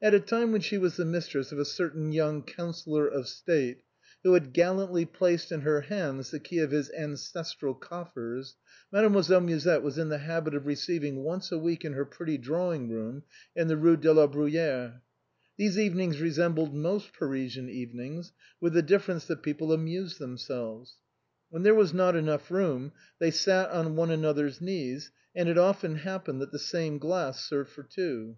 [0.00, 3.82] At a time when she was the mistress of a young Coun sellor of State,
[4.22, 8.54] who had gallantly placed in her hands the key of his ancestral coffers,
[8.92, 12.88] Mademoiselle Musette was in the habit of receiving once a week in her pretty drawing
[12.90, 13.24] room
[13.56, 15.00] in the Rue dc la Bruyère.
[15.56, 18.30] These evenings resembled most Parisian evenings,
[18.60, 20.98] with the difference that people amused themselves.
[21.50, 25.96] When there was not enough room they sat on one another's knees, and it often
[25.96, 28.36] happened that the same glass served for two.